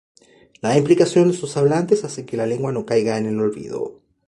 [0.61, 4.01] La implicación de sus hablantes hace que la lengua no caiga en el olvido.